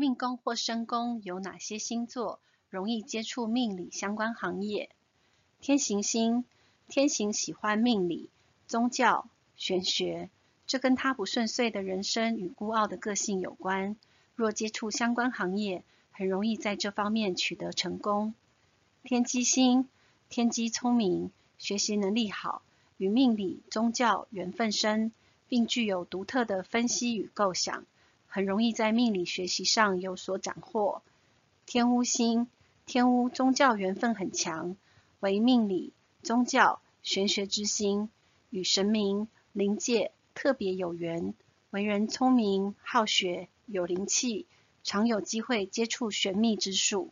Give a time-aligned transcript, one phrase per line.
[0.00, 4.88] 命宫或身宫有哪些星座容易接触命理相关行业？
[5.60, 6.46] 天行星，
[6.88, 8.30] 天行喜欢命理、
[8.66, 10.30] 宗教、玄学，
[10.66, 13.94] 这跟他不顺遂的人生与孤傲的个性有关。
[14.34, 18.32] 若接触相关行业，很容易在这方面取得成功。
[19.02, 19.86] 天机星，
[20.30, 22.62] 天机聪明，学习能力好，
[22.96, 25.12] 与命理、宗教缘分深，
[25.46, 27.84] 并具有独特的分析与构想。
[28.32, 31.02] 很容易在命理学习上有所斩获。
[31.66, 32.46] 天乌星，
[32.86, 34.76] 天乌宗教缘分很强，
[35.18, 35.92] 为命理、
[36.22, 38.08] 宗教、玄学之星，
[38.50, 41.34] 与神明、灵界特别有缘。
[41.70, 44.46] 为人聪明、好学、有灵气，
[44.84, 47.10] 常有机会接触玄秘之术。